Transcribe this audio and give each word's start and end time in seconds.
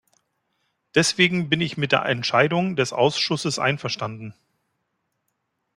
Deswegen 0.95 1.47
bin 1.47 1.61
ich 1.61 1.77
mit 1.77 1.91
der 1.91 2.05
Entscheidung 2.05 2.75
des 2.75 2.91
Ausschusses 2.91 3.59
einverstanden. 3.59 4.33